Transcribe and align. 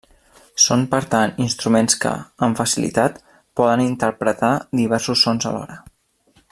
Són, 0.61 0.85
per 0.93 1.01
tant, 1.15 1.33
instruments 1.43 1.97
que, 2.05 2.13
amb 2.47 2.59
facilitat, 2.61 3.21
poden 3.61 3.87
interpretar 3.87 4.53
diversos 4.83 5.27
sons 5.27 5.51
alhora. 5.53 5.81